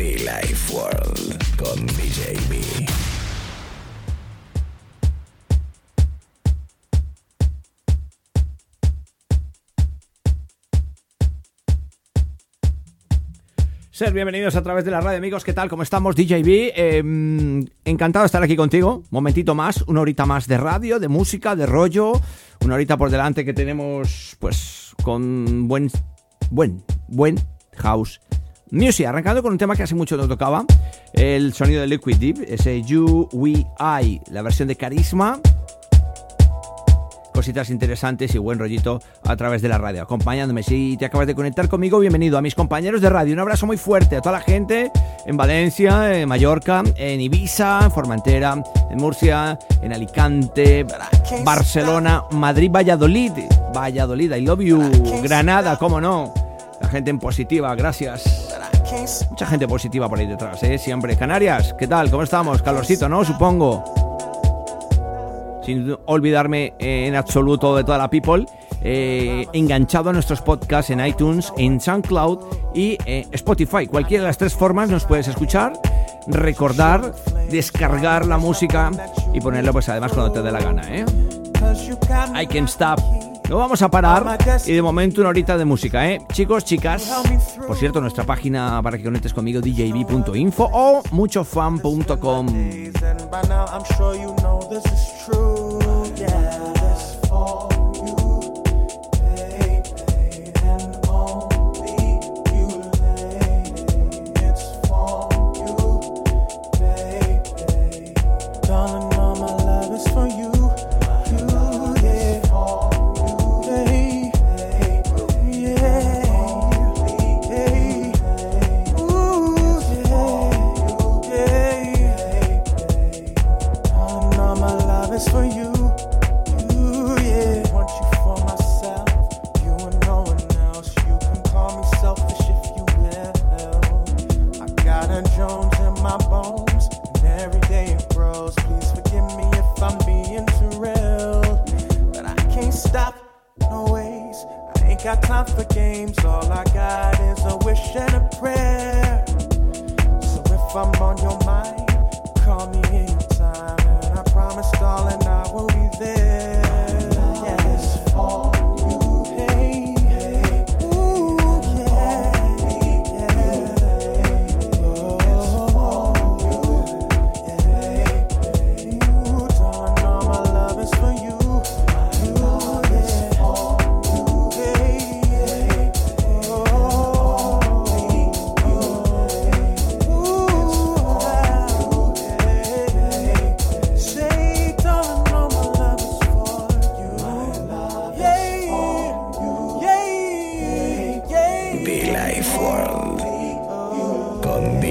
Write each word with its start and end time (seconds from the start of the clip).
Be 0.00 0.16
Life 0.16 0.74
World 0.74 1.36
con 1.58 1.86
DJB. 1.86 2.88
Ser 13.90 14.14
bienvenidos 14.14 14.56
a 14.56 14.62
través 14.62 14.86
de 14.86 14.90
la 14.90 15.02
radio, 15.02 15.18
amigos. 15.18 15.44
¿Qué 15.44 15.52
tal? 15.52 15.68
¿Cómo 15.68 15.82
estamos? 15.82 16.16
DJB. 16.16 16.48
Eh, 16.48 17.02
encantado 17.84 18.22
de 18.22 18.26
estar 18.26 18.42
aquí 18.42 18.56
contigo. 18.56 19.02
Momentito 19.10 19.54
más, 19.54 19.82
una 19.82 20.00
horita 20.00 20.24
más 20.24 20.46
de 20.46 20.56
radio, 20.56 20.98
de 20.98 21.08
música, 21.08 21.54
de 21.54 21.66
rollo. 21.66 22.12
Una 22.64 22.76
horita 22.76 22.96
por 22.96 23.10
delante 23.10 23.44
que 23.44 23.52
tenemos, 23.52 24.34
pues, 24.38 24.94
con 25.02 25.68
buen, 25.68 25.90
buen, 26.50 26.82
buen 27.08 27.38
house 27.76 28.18
music. 28.70 29.06
Arrancando 29.06 29.42
con 29.42 29.52
un 29.52 29.58
tema 29.58 29.76
que 29.76 29.82
hace 29.82 29.94
mucho 29.94 30.16
no 30.16 30.28
tocaba. 30.28 30.64
El 31.12 31.52
sonido 31.52 31.80
de 31.80 31.86
Liquid 31.86 32.16
Deep, 32.16 32.44
ese 32.48 32.82
You, 32.82 33.28
We, 33.32 33.66
I, 33.78 34.20
la 34.30 34.42
versión 34.42 34.68
de 34.68 34.76
Carisma 34.76 35.40
cositas 37.40 37.70
interesantes 37.70 38.34
y 38.34 38.38
buen 38.38 38.58
rollito 38.58 39.00
a 39.24 39.34
través 39.34 39.62
de 39.62 39.68
la 39.70 39.78
radio, 39.78 40.02
acompañándome. 40.02 40.62
Si 40.62 40.98
te 40.98 41.06
acabas 41.06 41.26
de 41.26 41.34
conectar 41.34 41.70
conmigo, 41.70 41.98
bienvenido 41.98 42.36
a 42.36 42.42
mis 42.42 42.54
compañeros 42.54 43.00
de 43.00 43.08
radio. 43.08 43.32
Un 43.32 43.40
abrazo 43.40 43.64
muy 43.66 43.78
fuerte 43.78 44.16
a 44.16 44.20
toda 44.20 44.38
la 44.38 44.44
gente 44.44 44.92
en 45.24 45.38
Valencia, 45.38 46.20
en 46.20 46.28
Mallorca, 46.28 46.82
en 46.96 47.18
Ibiza, 47.18 47.80
en 47.84 47.90
Formentera, 47.92 48.62
en 48.90 48.96
Murcia, 48.98 49.58
en 49.80 49.90
Alicante, 49.94 50.84
Barcelona, 51.42 52.24
Madrid, 52.32 52.70
Valladolid. 52.70 53.32
Valladolid, 53.74 54.34
I 54.34 54.42
love 54.42 54.60
you. 54.60 54.82
Granada, 55.22 55.78
cómo 55.78 55.98
no. 55.98 56.49
La 56.80 56.88
gente 56.88 57.10
en 57.10 57.18
positiva, 57.18 57.74
gracias. 57.74 58.48
Mucha 59.30 59.46
gente 59.46 59.68
positiva 59.68 60.08
por 60.08 60.18
ahí 60.18 60.26
detrás, 60.26 60.62
¿eh? 60.62 60.78
Siempre. 60.78 61.16
Canarias, 61.16 61.74
¿qué 61.78 61.86
tal? 61.86 62.10
¿Cómo 62.10 62.22
estamos? 62.22 62.60
Calorcito, 62.62 63.08
¿no? 63.08 63.24
Supongo 63.24 63.84
sin 65.64 65.94
olvidarme 66.06 66.74
eh, 66.78 67.06
en 67.06 67.14
absoluto 67.14 67.76
de 67.76 67.84
toda 67.84 67.98
la 67.98 68.08
people, 68.08 68.46
eh, 68.82 69.46
enganchado 69.52 70.10
a 70.10 70.12
nuestros 70.12 70.40
podcasts 70.40 70.90
en 70.90 71.04
iTunes, 71.04 71.52
en 71.56 71.80
SoundCloud 71.80 72.38
y 72.74 72.96
eh, 73.04 73.26
Spotify. 73.32 73.86
Cualquiera 73.86 74.24
de 74.24 74.28
las 74.28 74.38
tres 74.38 74.54
formas 74.54 74.88
nos 74.88 75.04
puedes 75.04 75.28
escuchar, 75.28 75.74
recordar, 76.26 77.14
descargar 77.50 78.26
la 78.26 78.38
música 78.38 78.90
y 79.32 79.40
ponerla 79.40 79.72
pues 79.72 79.88
además 79.88 80.12
cuando 80.12 80.32
te 80.32 80.42
dé 80.42 80.50
la 80.50 80.60
gana. 80.60 80.82
¿eh? 80.88 81.04
I 82.34 82.46
can 82.46 82.64
stop. 82.64 83.29
No 83.50 83.56
vamos 83.56 83.82
a 83.82 83.90
parar 83.90 84.38
y 84.64 84.72
de 84.72 84.80
momento 84.80 85.20
una 85.20 85.30
horita 85.30 85.58
de 85.58 85.64
música, 85.64 86.08
¿eh? 86.08 86.20
Chicos, 86.32 86.64
chicas, 86.64 87.10
por 87.66 87.76
cierto, 87.76 88.00
nuestra 88.00 88.22
página 88.22 88.80
para 88.80 88.96
que 88.96 89.02
conectes 89.02 89.34
conmigo, 89.34 89.60
djb.info 89.60 90.70
o 90.72 91.02
muchofan.com. 91.10 92.46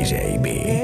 con 0.10 0.79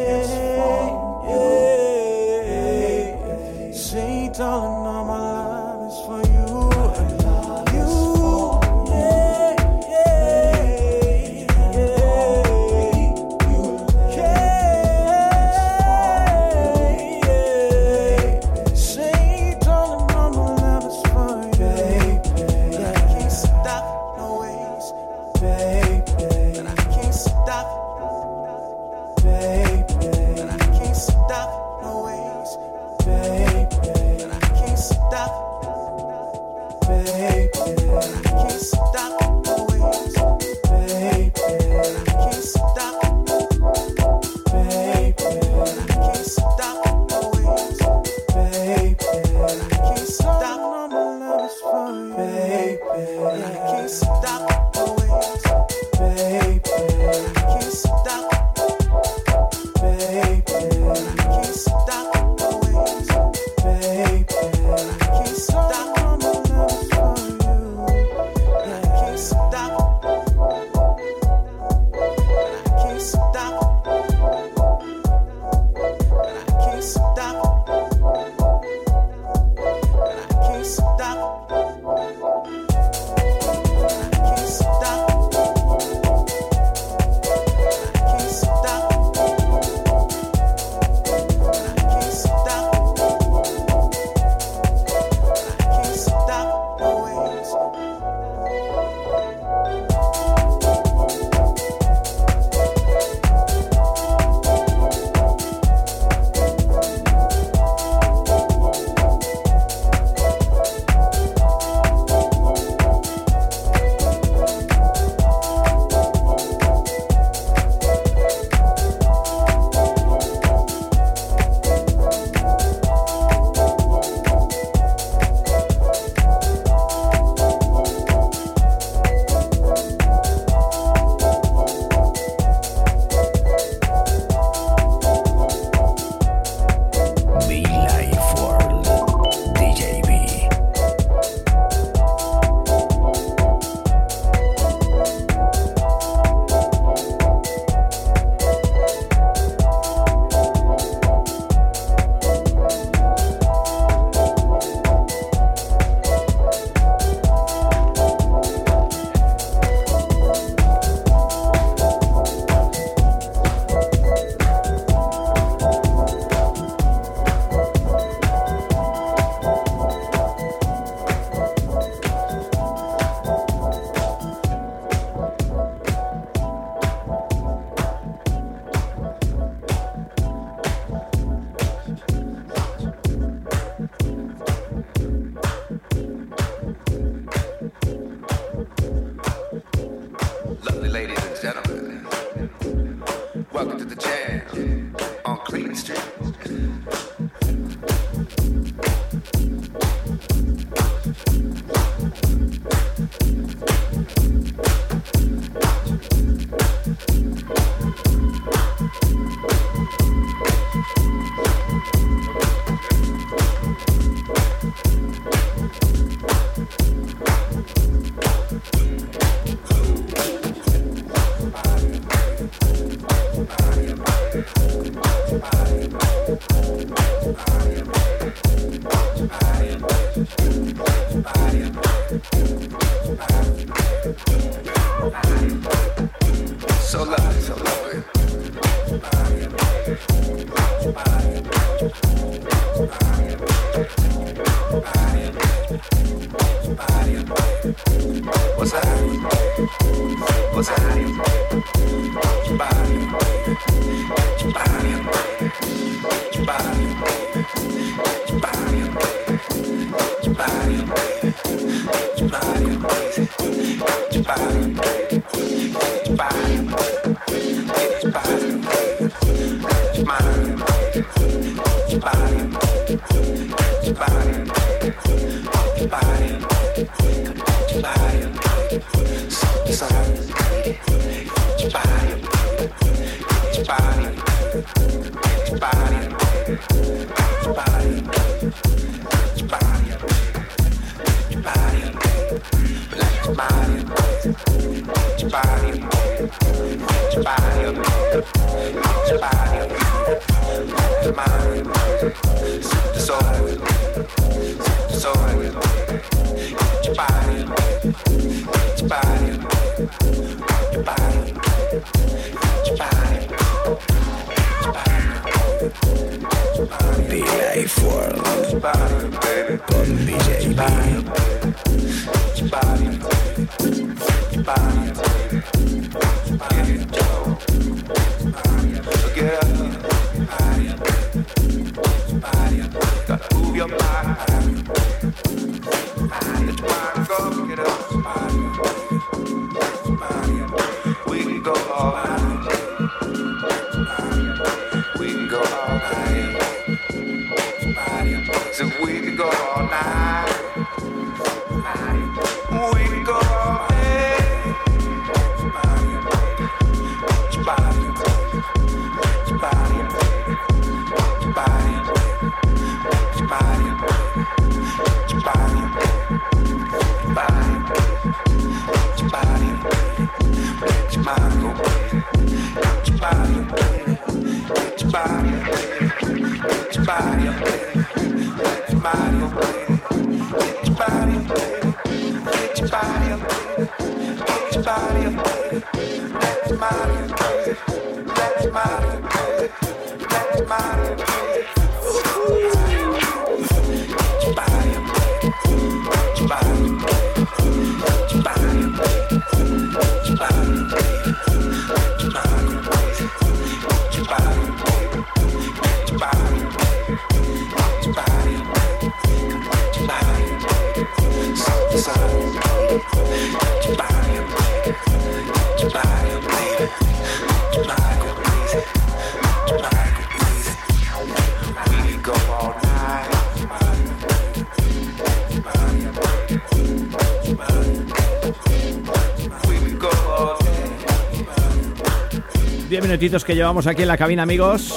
minutitos 432.87 433.25
que 433.25 433.33
llevamos 433.33 433.65
aquí 433.65 433.81
en 433.81 433.87
la 433.87 433.97
cabina, 433.97 434.21
amigos. 434.21 434.75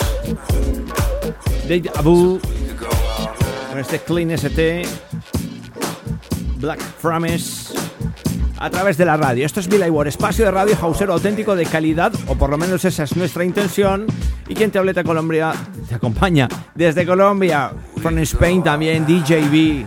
All 0.48 1.66
night. 1.66 1.90
con 3.68 3.78
este 3.78 3.98
Clean 3.98 4.30
ST, 4.30 4.86
Black 6.56 6.82
Promise, 7.02 7.74
a 8.58 8.70
través 8.70 8.96
de 8.96 9.04
la 9.04 9.18
radio. 9.18 9.44
Esto 9.44 9.60
es 9.60 9.68
Billy 9.68 9.90
Ward, 9.90 10.08
espacio 10.08 10.46
de 10.46 10.50
radio 10.50 10.74
hausero 10.80 11.12
auténtico 11.12 11.54
de 11.54 11.66
calidad, 11.66 12.10
o 12.28 12.34
por 12.34 12.48
lo 12.48 12.56
menos 12.56 12.82
esa 12.86 13.02
es 13.02 13.14
nuestra 13.14 13.44
intención. 13.44 14.06
Y 14.48 14.54
quien 14.54 14.70
te 14.70 14.78
habla 14.78 14.94
de 14.94 15.04
Colombia, 15.04 15.52
te 15.86 15.94
acompaña 15.94 16.48
desde 16.74 17.04
Colombia, 17.04 17.72
from 17.96 18.16
Spain 18.18 18.62
también, 18.62 19.04
DJB. 19.04 19.84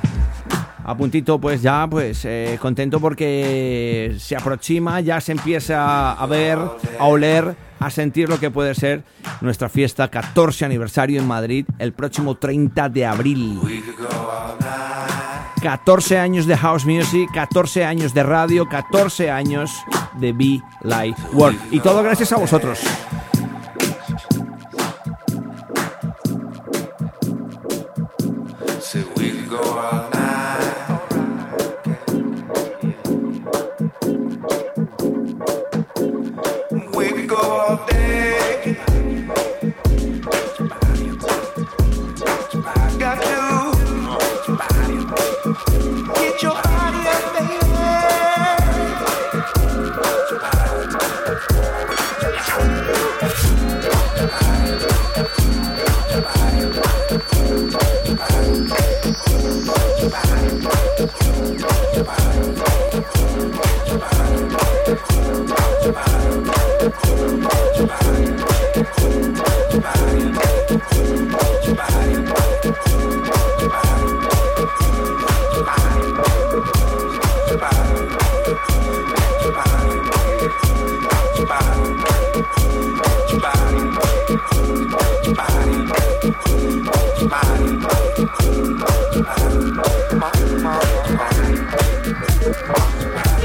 A 0.83 0.95
puntito, 0.95 1.39
pues 1.39 1.63
ya, 1.63 1.87
pues 1.89 2.23
eh, 2.25 2.59
contento 2.61 2.99
porque 2.99 4.15
se 4.19 4.35
aproxima, 4.35 5.01
ya 5.01 5.19
se 5.19 5.31
empieza 5.31 6.11
a 6.11 6.25
ver, 6.27 6.59
a 6.99 7.05
oler, 7.05 7.55
a 7.81 7.89
sentir 7.89 8.29
lo 8.29 8.39
que 8.39 8.51
puede 8.51 8.75
ser 8.75 9.03
nuestra 9.41 9.67
fiesta 9.67 10.09
14 10.09 10.63
aniversario 10.65 11.19
en 11.19 11.27
Madrid 11.27 11.65
el 11.79 11.93
próximo 11.93 12.35
30 12.35 12.89
de 12.89 13.05
abril. 13.05 13.59
We 13.63 13.81
could 13.81 13.97
go 13.97 14.07
all 14.07 14.57
night. 14.59 15.61
14 15.61 16.17
años 16.17 16.47
de 16.47 16.57
house 16.57 16.85
music, 16.85 17.29
14 17.33 17.85
años 17.85 18.13
de 18.13 18.23
radio, 18.23 18.67
14 18.67 19.29
años 19.29 19.71
de 20.19 20.33
Be 20.33 20.61
Light 20.81 21.17
World. 21.33 21.59
Y 21.71 21.79
todo 21.79 22.01
gracias 22.01 22.31
a 22.31 22.37
vosotros. 22.37 22.79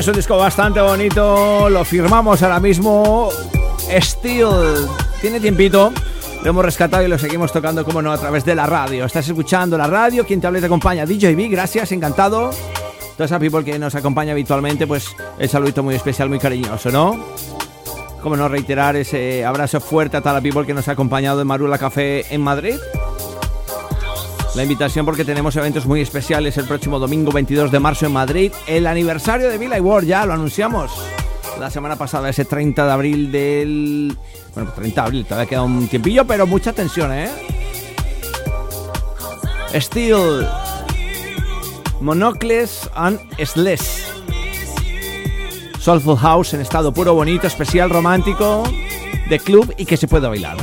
Es 0.00 0.08
un 0.08 0.14
disco 0.14 0.38
bastante 0.38 0.80
bonito, 0.80 1.68
lo 1.68 1.84
firmamos 1.84 2.42
ahora 2.42 2.58
mismo. 2.58 3.28
Steel, 4.00 4.48
tiene 5.20 5.38
tiempito. 5.40 5.92
Lo 6.42 6.48
hemos 6.48 6.64
rescatado 6.64 7.04
y 7.04 7.08
lo 7.08 7.18
seguimos 7.18 7.52
tocando, 7.52 7.84
como 7.84 8.00
no, 8.00 8.10
a 8.10 8.16
través 8.16 8.46
de 8.46 8.54
la 8.54 8.64
radio. 8.64 9.04
Estás 9.04 9.28
escuchando 9.28 9.76
la 9.76 9.88
radio, 9.88 10.24
quien 10.24 10.40
te 10.40 10.46
habla 10.46 10.58
y 10.58 10.62
te 10.62 10.68
acompaña, 10.68 11.04
DJB, 11.04 11.50
gracias, 11.50 11.92
encantado. 11.92 12.48
Toda 13.12 13.26
esa 13.26 13.38
people 13.38 13.62
que 13.62 13.78
nos 13.78 13.94
acompaña 13.94 14.32
habitualmente, 14.32 14.86
pues 14.86 15.14
el 15.38 15.50
saludito 15.50 15.82
muy 15.82 15.96
especial, 15.96 16.30
muy 16.30 16.38
cariñoso, 16.38 16.90
¿no? 16.90 17.22
Como 18.22 18.38
no 18.38 18.48
reiterar 18.48 18.96
ese 18.96 19.44
abrazo 19.44 19.82
fuerte 19.82 20.16
a 20.16 20.22
toda 20.22 20.32
la 20.32 20.40
people 20.40 20.64
que 20.64 20.72
nos 20.72 20.88
ha 20.88 20.92
acompañado 20.92 21.42
en 21.42 21.46
Marula 21.46 21.76
Café 21.76 22.24
en 22.34 22.40
Madrid 22.40 22.76
la 24.54 24.62
invitación 24.62 25.06
porque 25.06 25.24
tenemos 25.24 25.54
eventos 25.56 25.86
muy 25.86 26.00
especiales 26.00 26.56
el 26.58 26.66
próximo 26.66 26.98
domingo 26.98 27.30
22 27.32 27.70
de 27.70 27.78
marzo 27.80 28.06
en 28.06 28.12
Madrid, 28.12 28.52
el 28.66 28.86
aniversario 28.86 29.48
de 29.48 29.58
Villa 29.58 29.80
World, 29.80 30.08
ya 30.08 30.26
lo 30.26 30.32
anunciamos 30.32 30.90
la 31.60 31.70
semana 31.70 31.96
pasada, 31.96 32.30
ese 32.30 32.46
30 32.46 32.86
de 32.86 32.92
abril 32.92 33.30
del... 33.30 34.16
Bueno, 34.54 34.70
pues 34.70 34.76
30 34.76 35.00
de 35.00 35.06
abril, 35.06 35.24
todavía 35.26 35.48
queda 35.48 35.62
un 35.62 35.86
tiempillo, 35.88 36.26
pero 36.26 36.46
mucha 36.46 36.72
tensión, 36.72 37.12
¿eh? 37.12 37.28
Steel, 39.74 40.48
Monocles 42.00 42.90
and 42.94 43.20
Sless. 43.44 44.06
Soulful 45.78 46.16
House 46.16 46.54
en 46.54 46.62
estado 46.62 46.92
puro, 46.92 47.14
bonito, 47.14 47.46
especial, 47.46 47.90
romántico, 47.90 48.64
de 49.28 49.38
club 49.38 49.72
y 49.76 49.84
que 49.84 49.96
se 49.96 50.08
pueda 50.08 50.28
bailar. 50.28 50.56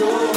You 0.00 0.32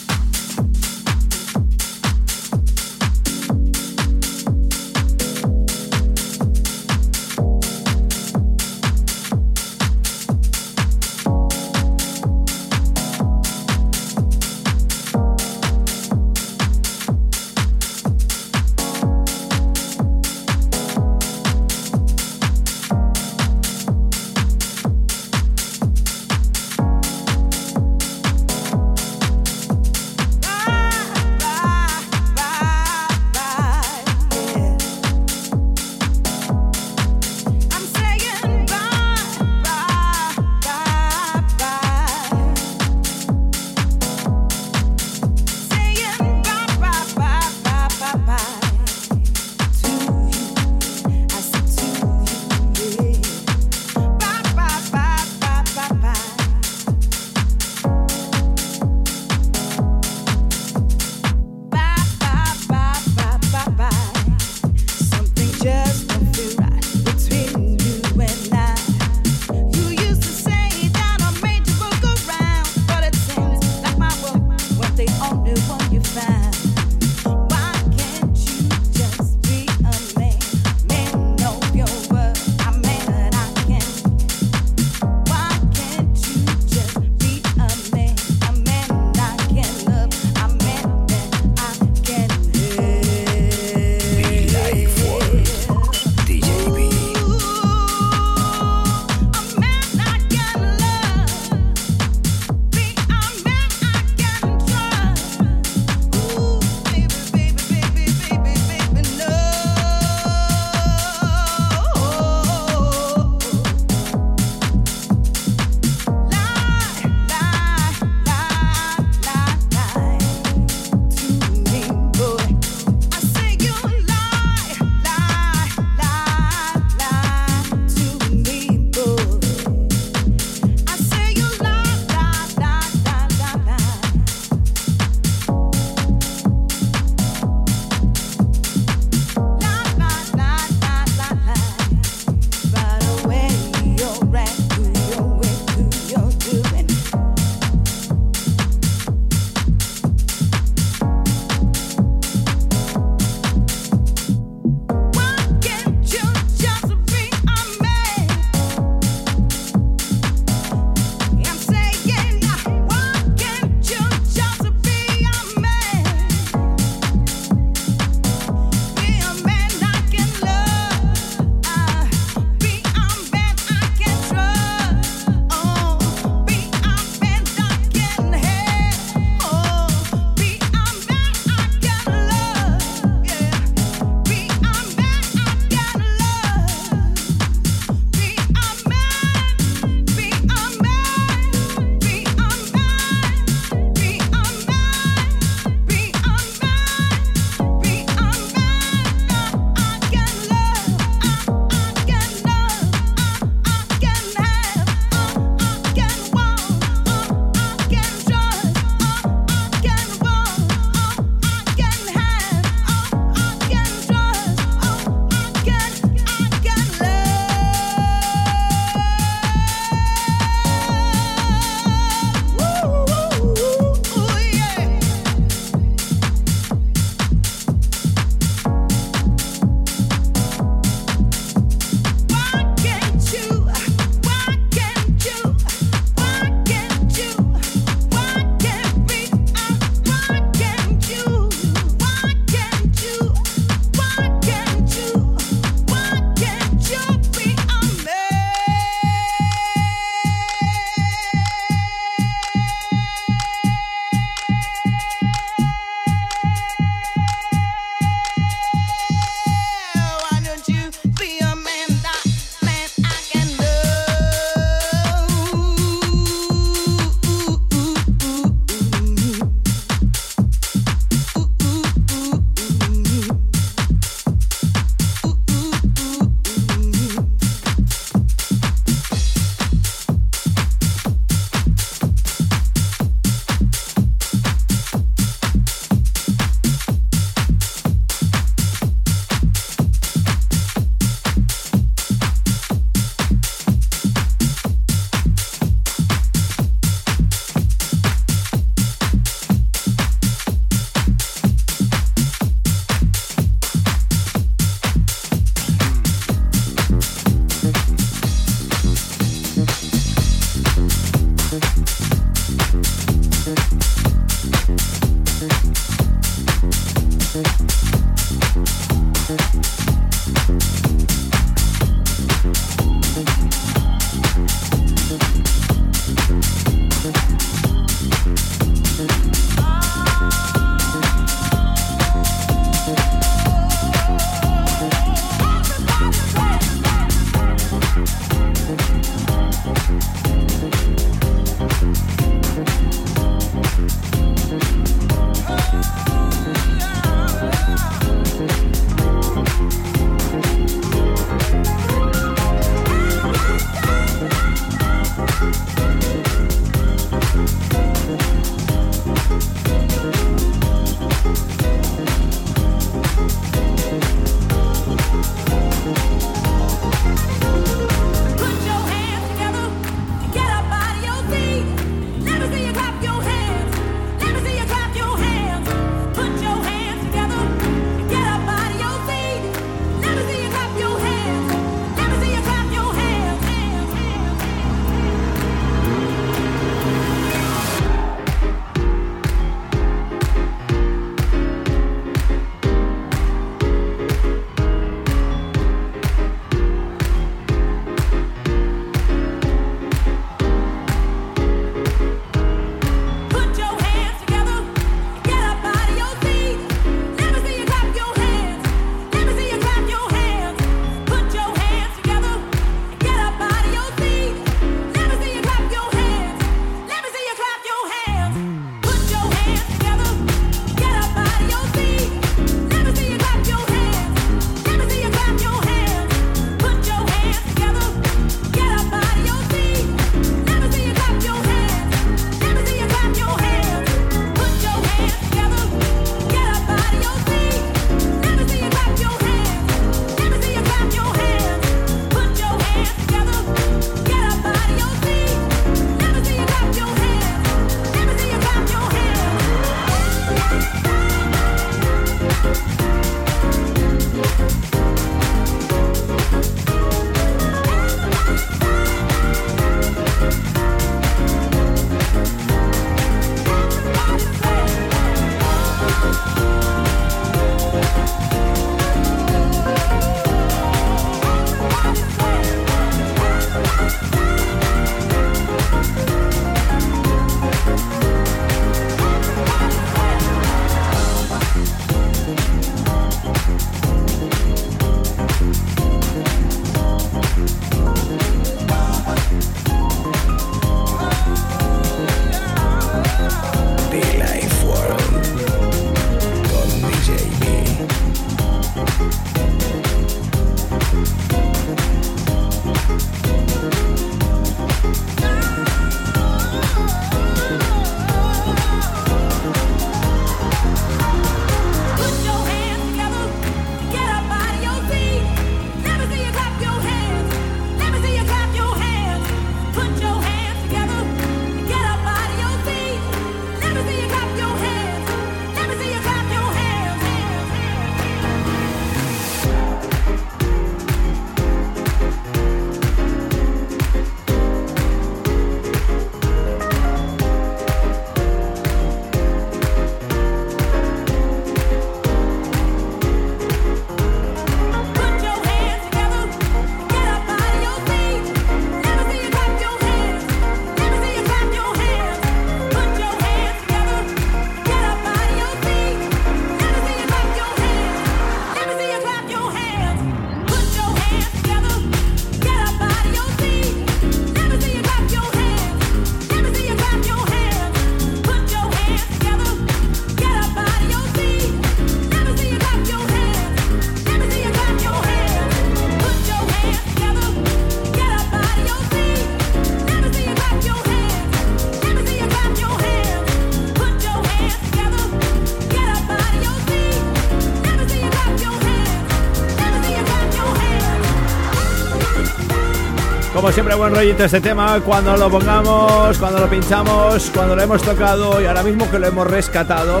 siempre, 593.56 593.74
buen 593.74 593.94
rollito 593.94 594.22
este 594.22 594.42
tema. 594.42 594.78
Cuando 594.82 595.16
lo 595.16 595.30
pongamos, 595.30 596.18
cuando 596.18 596.38
lo 596.40 596.46
pinchamos, 596.46 597.30
cuando 597.32 597.56
lo 597.56 597.62
hemos 597.62 597.80
tocado 597.80 598.38
y 598.38 598.44
ahora 598.44 598.62
mismo 598.62 598.90
que 598.90 598.98
lo 598.98 599.06
hemos 599.06 599.26
rescatado, 599.26 600.00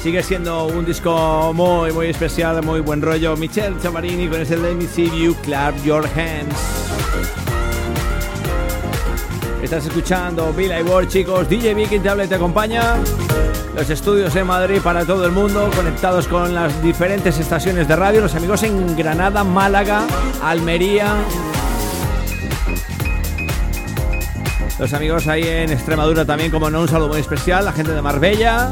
sigue 0.00 0.22
siendo 0.22 0.66
un 0.66 0.84
disco 0.84 1.52
muy, 1.52 1.90
muy 1.90 2.06
especial, 2.06 2.62
muy 2.62 2.78
buen 2.78 3.02
rollo. 3.02 3.36
Michelle 3.36 3.74
Chamarini 3.82 4.28
con 4.28 4.40
ese 4.40 4.56
Let 4.56 4.76
Me 4.76 4.86
See 4.86 5.10
You, 5.20 5.34
Clap 5.42 5.74
Your 5.82 6.06
Hands. 6.14 6.54
Estás 9.60 9.84
escuchando 9.84 10.52
Bill 10.52 10.70
Ward, 10.86 11.08
chicos. 11.08 11.48
DJ 11.48 11.74
Vicky 11.74 11.96
y 11.96 11.98
te 11.98 12.34
acompaña. 12.36 12.98
Los 13.74 13.90
estudios 13.90 14.36
en 14.36 14.46
Madrid 14.46 14.80
para 14.80 15.04
todo 15.04 15.26
el 15.26 15.32
mundo, 15.32 15.68
conectados 15.74 16.28
con 16.28 16.54
las 16.54 16.80
diferentes 16.84 17.36
estaciones 17.40 17.88
de 17.88 17.96
radio. 17.96 18.20
Los 18.20 18.36
amigos 18.36 18.62
en 18.62 18.96
Granada, 18.96 19.42
Málaga, 19.42 20.06
Almería. 20.40 21.16
Los 24.82 24.92
amigos 24.94 25.28
ahí 25.28 25.44
en 25.44 25.70
Extremadura 25.70 26.24
también, 26.24 26.50
como 26.50 26.68
no, 26.68 26.80
un 26.80 26.88
saludo 26.88 27.10
muy 27.10 27.20
especial. 27.20 27.64
La 27.64 27.70
gente 27.70 27.92
de 27.92 28.02
Marbella. 28.02 28.68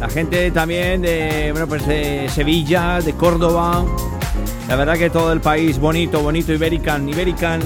La 0.00 0.08
gente 0.08 0.50
también 0.50 1.02
pues 1.68 1.86
de 1.86 2.26
Sevilla, 2.34 2.98
de 3.02 3.12
Córdoba. 3.12 3.84
La 4.66 4.76
verdad 4.76 4.96
que 4.96 5.10
todo 5.10 5.30
el 5.34 5.42
país 5.42 5.78
bonito, 5.78 6.22
bonito, 6.22 6.54
Iberican, 6.54 7.06
Iberican 7.06 7.60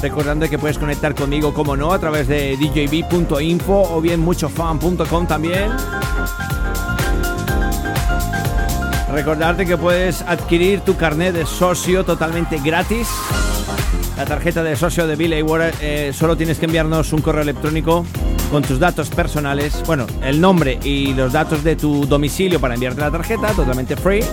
Recordando 0.00 0.48
que 0.48 0.58
puedes 0.58 0.78
conectar 0.78 1.14
conmigo, 1.14 1.52
como 1.52 1.76
no, 1.76 1.92
a 1.92 1.98
través 1.98 2.26
de 2.26 2.56
djb.info 2.56 3.82
o 3.94 4.00
bien 4.00 4.20
muchofan.com 4.20 5.26
también. 5.26 5.70
Recordarte 9.12 9.66
que 9.66 9.76
puedes 9.76 10.22
adquirir 10.22 10.80
tu 10.80 10.96
carnet 10.96 11.34
de 11.34 11.44
socio 11.44 12.06
totalmente 12.06 12.58
gratis. 12.64 13.06
La 14.24 14.36
tarjeta 14.36 14.62
de 14.62 14.74
socio 14.74 15.06
de 15.06 15.16
Billy 15.16 15.42
Ward, 15.42 15.74
eh, 15.82 16.10
solo 16.14 16.34
tienes 16.34 16.58
que 16.58 16.64
enviarnos 16.64 17.12
un 17.12 17.20
correo 17.20 17.42
electrónico 17.42 18.06
con 18.50 18.62
tus 18.62 18.78
datos 18.78 19.10
personales, 19.10 19.82
bueno, 19.86 20.06
el 20.22 20.40
nombre 20.40 20.78
y 20.82 21.12
los 21.12 21.34
datos 21.34 21.62
de 21.62 21.76
tu 21.76 22.06
domicilio 22.06 22.58
para 22.58 22.72
enviarte 22.72 23.02
la 23.02 23.10
tarjeta, 23.10 23.48
totalmente 23.48 23.96
free 23.96 24.24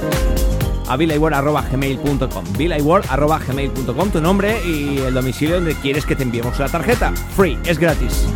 a 0.88 0.96
bilayword.gmail.com 0.96 2.46
bilayword.gmail.com 2.58 4.10
tu 4.12 4.22
nombre 4.22 4.62
y 4.66 5.00
el 5.00 5.14
domicilio 5.14 5.56
donde 5.56 5.76
quieres 5.76 6.06
que 6.06 6.16
te 6.16 6.24
enviemos 6.24 6.58
la 6.58 6.70
tarjeta. 6.70 7.12
Free, 7.36 7.60
es 7.66 7.78
gratis. 7.78 8.28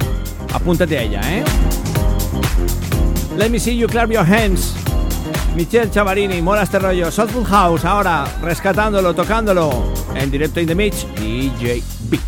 Apúntate 0.54 0.98
a 0.98 1.04
ella, 1.04 1.22
¿eh? 1.24 1.46
Let 3.38 3.50
me 3.50 3.60
see 3.60 3.78
you 3.78 3.88
clap 3.88 4.12
your 4.12 4.26
hands. 4.26 4.76
Michelle 5.56 5.90
Chavarini, 5.90 6.42
mola 6.42 6.64
este 6.64 6.80
rollo. 6.80 7.10
Soulful 7.10 7.46
House, 7.46 7.86
ahora 7.86 8.26
rescatándolo, 8.42 9.14
tocándolo. 9.14 9.94
En 10.14 10.30
directo 10.30 10.60
in 10.60 10.68
the 10.68 10.76
Mitch, 10.76 11.06
DJ 11.16 11.82
B. 12.10 12.20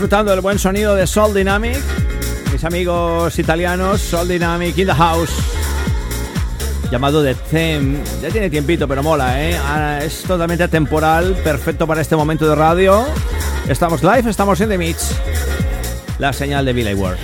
disfrutando 0.00 0.30
del 0.30 0.40
buen 0.40 0.58
sonido 0.58 0.94
de 0.94 1.06
Soul 1.06 1.34
Dynamic. 1.34 1.76
Mis 2.50 2.64
amigos 2.64 3.38
italianos, 3.38 4.00
Soul 4.00 4.28
Dynamic 4.28 4.78
in 4.78 4.86
the 4.86 4.94
house. 4.94 5.28
Llamado 6.90 7.22
The 7.22 7.34
Theme. 7.34 7.98
Ya 8.22 8.30
tiene 8.30 8.48
tiempito, 8.48 8.88
pero 8.88 9.02
mola, 9.02 9.44
¿eh? 9.44 9.58
Ah, 9.62 9.98
Es 10.02 10.22
totalmente 10.22 10.66
temporal, 10.68 11.36
perfecto 11.44 11.86
para 11.86 12.00
este 12.00 12.16
momento 12.16 12.48
de 12.48 12.54
radio. 12.54 13.04
Estamos 13.68 14.02
live, 14.02 14.30
estamos 14.30 14.58
en 14.62 14.70
The 14.70 14.78
Mix. 14.78 15.14
La 16.18 16.32
señal 16.32 16.64
de 16.64 16.72
Billy 16.72 16.94
Ward. 16.94 17.18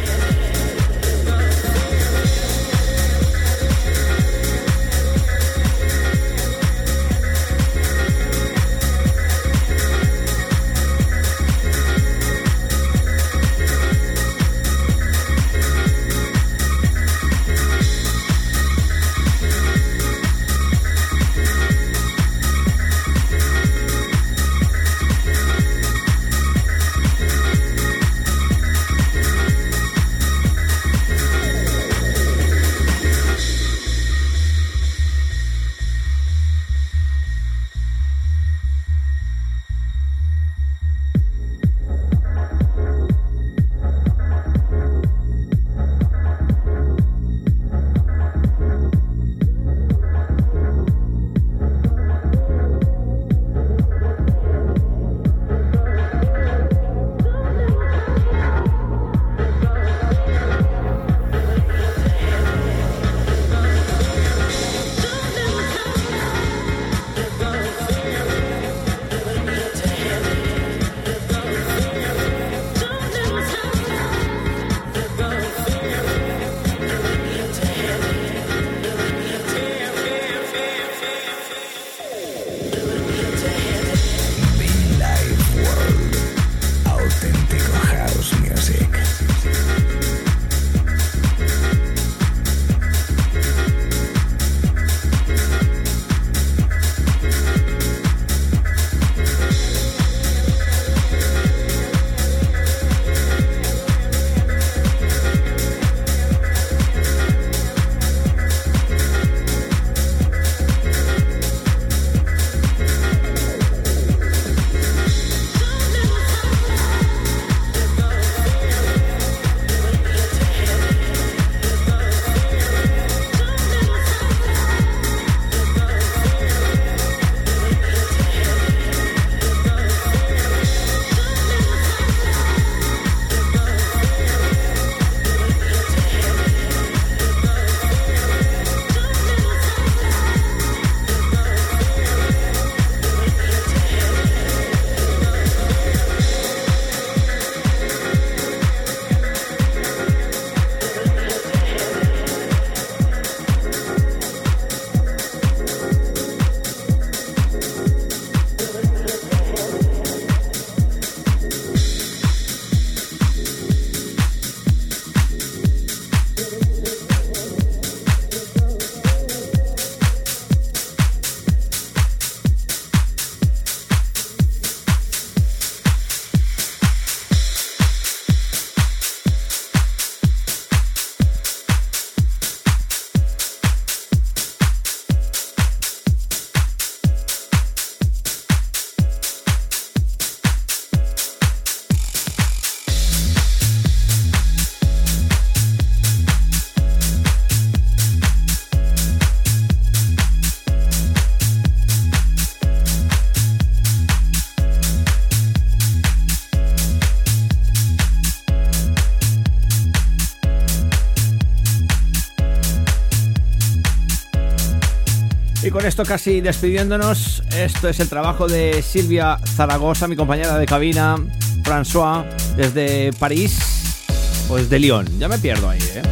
Esto 215.87 216.05
casi 216.05 216.41
despidiéndonos, 216.41 217.45
esto 217.57 217.89
es 217.89 218.01
el 218.01 218.09
trabajo 218.09 218.49
de 218.49 218.83
Silvia 218.83 219.39
Zaragoza, 219.45 220.09
mi 220.09 220.17
compañera 220.17 220.59
de 220.59 220.67
cabina, 220.67 221.17
François, 221.63 222.25
desde 222.57 223.13
París 223.13 224.05
o 224.49 224.57
desde 224.57 224.81
Lyon, 224.81 225.07
ya 225.21 225.29
me 225.29 225.39
pierdo 225.39 225.71
ahí, 225.71 225.79
¿eh? 225.95 226.03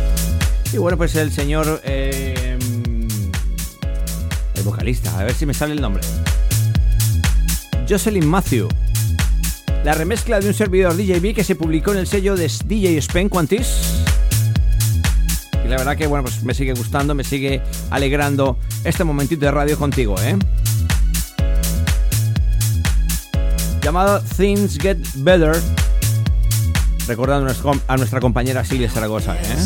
Y 0.72 0.78
bueno, 0.78 0.96
pues 0.96 1.16
el 1.16 1.32
señor, 1.32 1.80
eh, 1.84 2.56
el 4.54 4.62
vocalista, 4.62 5.18
a 5.18 5.24
ver 5.24 5.34
si 5.34 5.44
me 5.44 5.54
sale 5.54 5.72
el 5.72 5.80
nombre. 5.80 6.04
Jocelyn 7.88 8.26
Matthew. 8.26 8.68
La 9.84 9.94
remezcla 9.94 10.38
de 10.38 10.48
un 10.48 10.54
servidor 10.54 10.96
DJB 10.96 11.34
que 11.34 11.42
se 11.42 11.56
publicó 11.56 11.92
en 11.92 11.98
el 11.98 12.06
sello 12.06 12.36
de 12.36 12.50
DJ 12.64 12.98
Spen 12.98 13.28
Quantis. 13.28 13.93
Y 15.64 15.68
la 15.68 15.76
verdad 15.78 15.96
que 15.96 16.06
bueno, 16.06 16.24
pues 16.24 16.42
me 16.42 16.52
sigue 16.54 16.74
gustando, 16.74 17.14
me 17.14 17.24
sigue 17.24 17.62
alegrando 17.90 18.58
este 18.84 19.02
momentito 19.04 19.46
de 19.46 19.50
radio 19.50 19.78
contigo, 19.78 20.14
¿eh? 20.20 20.36
Llamado 23.82 24.20
Things 24.36 24.78
Get 24.78 24.98
Better. 25.16 25.56
Recordando 27.06 27.52
a 27.86 27.96
nuestra- 27.96 28.20
compañera 28.20 28.64
Silvia 28.64 28.90
Zaragoza, 28.90 29.36
¿eh? 29.36 29.56